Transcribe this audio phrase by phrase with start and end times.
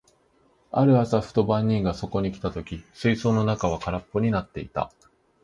[0.71, 4.91] ある朝、ふと番人がそこに来た時、水槽の中は空っぽになっていた。